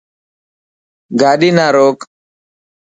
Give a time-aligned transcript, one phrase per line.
[1.19, 1.97] گاڏي نا روڪ.